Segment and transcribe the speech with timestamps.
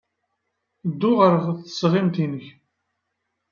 [0.91, 2.45] Ddu ɣer tesɣimt-nnek.